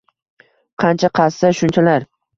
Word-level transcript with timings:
Qancha 0.83 1.11
qazsa, 1.21 1.55
shunchalar 1.59 2.13